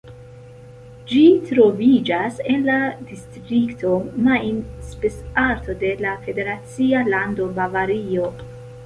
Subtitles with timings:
[1.09, 1.19] Ĝi
[1.49, 2.77] troviĝas en la
[3.09, 3.91] distrikto
[4.29, 8.33] Main-Spessart de la federacia lando Bavario.